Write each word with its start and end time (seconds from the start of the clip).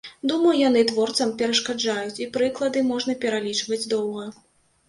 Думаю, 0.29 0.53
яны 0.61 0.81
творцам 0.91 1.33
перашкаджаюць, 1.41 2.17
і 2.25 2.29
прыклады 2.39 2.83
можна 2.93 3.17
пералічваць 3.27 3.83
доўга. 3.93 4.27